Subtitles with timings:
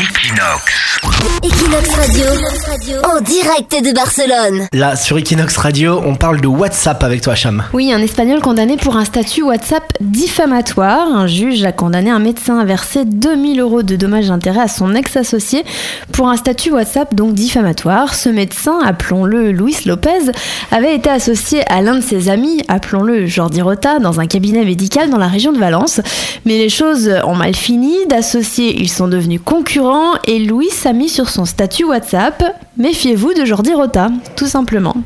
[0.00, 1.00] Equinox.
[1.42, 2.24] Equinox Radio,
[3.04, 4.66] en direct de Barcelone.
[4.72, 7.64] Là, sur Equinox Radio, on parle de WhatsApp avec toi, Cham.
[7.74, 11.06] Oui, un Espagnol condamné pour un statut WhatsApp diffamatoire.
[11.06, 14.94] Un juge a condamné un médecin à verser 2000 euros de dommages d'intérêt à son
[14.94, 15.66] ex-associé
[16.12, 18.14] pour un statut WhatsApp donc diffamatoire.
[18.14, 20.32] Ce médecin, appelons-le Luis Lopez,
[20.70, 25.10] avait été associé à l'un de ses amis, appelons-le Jordi Rota, dans un cabinet médical
[25.10, 26.00] dans la région de Valence.
[26.46, 27.94] Mais les choses ont mal fini.
[28.08, 29.89] D'associés, ils sont devenus concurrents
[30.26, 32.42] et Luis a mis sur son statut WhatsApp
[32.76, 34.96] Méfiez-vous de Jordi Rota, tout simplement.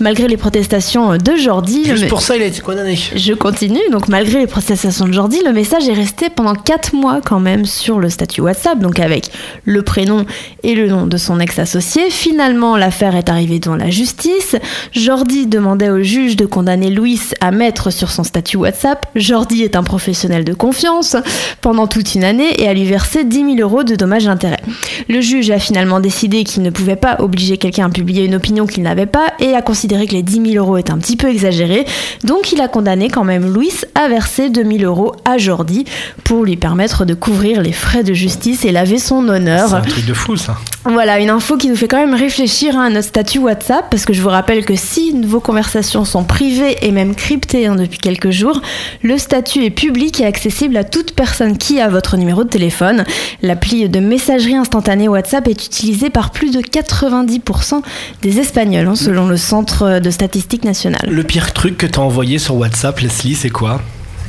[0.00, 2.98] Malgré les protestations de Jordi, Juste pour ça, il a été condamné.
[3.14, 7.20] je continue, donc malgré les protestations de Jordi, le message est resté pendant 4 mois
[7.24, 9.30] quand même sur le statut WhatsApp, donc avec
[9.64, 10.26] le prénom
[10.62, 12.10] et le nom de son ex-associé.
[12.10, 14.56] Finalement, l'affaire est arrivée devant la justice.
[14.92, 19.06] Jordi demandait au juge de condamner Louis à mettre sur son statut WhatsApp.
[19.14, 21.16] Jordi est un professionnel de confiance
[21.60, 24.60] pendant toute une année et à lui verser 10 000 euros de dommages d'intérêt.
[25.08, 28.66] Le juge a finalement décidé qu'il ne pouvait pas obliger quelqu'un à publier une opinion
[28.66, 29.75] qu'il n'avait pas et a considéré
[30.06, 31.84] que les 10 000 euros étaient un petit peu exagérés.
[32.24, 35.84] Donc il a condamné quand même Louis à verser 2 000 euros à Jordi
[36.24, 39.74] pour lui permettre de couvrir les frais de justice et laver son C'est honneur.
[39.74, 40.56] un truc de fou, ça.
[40.88, 44.12] Voilà, une info qui nous fait quand même réfléchir à notre statut WhatsApp, parce que
[44.12, 48.30] je vous rappelle que si vos conversations sont privées et même cryptées hein, depuis quelques
[48.30, 48.60] jours,
[49.02, 53.04] le statut est public et accessible à toute personne qui a votre numéro de téléphone.
[53.42, 57.82] L'appli de messagerie instantanée WhatsApp est utilisée par plus de 90%
[58.22, 61.08] des Espagnols, hein, selon le Centre de statistiques nationales.
[61.08, 63.80] Le pire truc que t'as envoyé sur WhatsApp, Leslie, c'est quoi?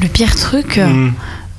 [0.01, 1.11] Le pire truc, Hmm.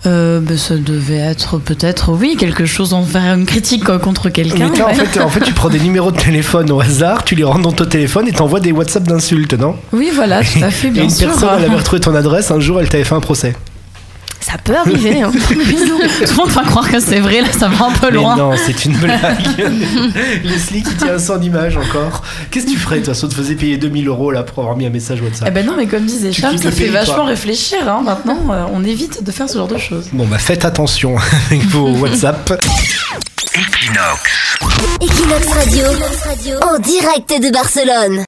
[0.06, 4.68] Euh, bah, ça devait être peut-être, oui, quelque chose, en faire une critique contre quelqu'un.
[4.70, 4.94] Mais toi, en, ouais.
[4.94, 7.72] fait, en fait, tu prends des numéros de téléphone au hasard, tu les rentres dans
[7.72, 9.74] ton téléphone et t'envoies des WhatsApp d'insultes, non?
[9.92, 11.28] Oui, voilà, tout à fait, Et bien une sûr.
[11.28, 13.56] personne, elle avait retrouvé ton adresse, un jour, elle t'avait fait un procès.
[14.50, 15.20] Ça peut arriver.
[15.22, 15.30] hein.
[15.30, 18.34] Tout le monde va croire que c'est vrai, là, ça va un peu Mais loin.
[18.36, 19.20] non, c'est une blague.
[20.44, 22.22] Leslie qui tient son image encore.
[22.50, 24.76] Qu'est-ce que tu ferais, toi, si on te faisait payer 2000 euros là pour avoir
[24.76, 26.88] mis un message Eh WhatsApp ben non, mais comme disait Tu quittes ça fait pays,
[26.92, 27.24] vachement toi.
[27.26, 27.78] réfléchir.
[27.86, 28.00] hein.
[28.04, 30.06] Maintenant, euh, on évite de faire ce genre de choses.
[30.12, 31.16] Bon, bah faites attention
[31.50, 32.52] avec vos WhatsApp.
[33.54, 34.58] Equinox.
[35.02, 35.84] Equinox Radio,
[36.62, 38.24] en direct de Barcelone.